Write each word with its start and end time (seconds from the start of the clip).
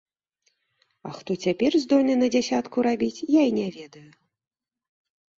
А 1.09 1.09
хто 1.17 1.31
цяпер 1.47 1.71
здольны 1.83 2.15
на 2.21 2.27
дзясятку 2.35 2.77
рабіць, 2.87 3.25
я 3.35 3.43
і 3.51 3.53
не 3.59 3.67
ведаю. 3.77 4.07